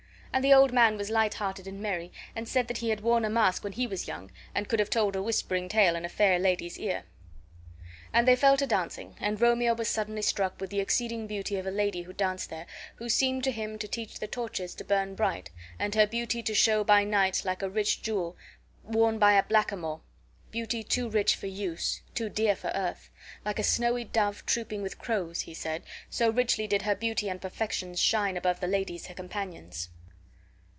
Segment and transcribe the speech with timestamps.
[0.33, 3.25] And the old man was light hearted and merry, and said that he had worn
[3.25, 6.09] a mask when he was young and could have told a whispering tale in a
[6.09, 7.03] fair lady's ear.
[8.13, 11.67] And they fell to dancing, and Romeo was suddenly struck with the exceeding beauty of
[11.67, 15.15] a lady who danced there, who seemed to him to teach the torches to burn
[15.15, 18.37] bright, and her beauty to show by night like a rich jewel
[18.85, 19.99] worn by a blackamoor;
[20.49, 23.09] beauty too rich for use, too dear for earth!
[23.43, 27.41] like a snowy dove trooping with crows (he said), so richly did her beauty and
[27.41, 29.89] perfections shine above the ladies her companions.